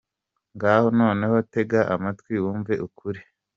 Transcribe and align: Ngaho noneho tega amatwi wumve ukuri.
Ngaho 0.55 0.85
noneho 0.99 1.35
tega 1.53 1.79
amatwi 1.95 2.33
wumve 2.43 2.73
ukuri. 2.87 3.21